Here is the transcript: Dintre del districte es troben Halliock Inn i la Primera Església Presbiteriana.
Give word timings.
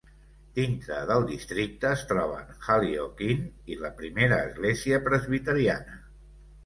Dintre 0.59 0.95
del 1.09 1.25
districte 1.31 1.91
es 1.97 2.05
troben 2.11 2.49
Halliock 2.69 3.21
Inn 3.29 3.45
i 3.75 3.77
la 3.85 3.95
Primera 4.01 4.41
Església 4.49 5.01
Presbiteriana. 5.11 6.01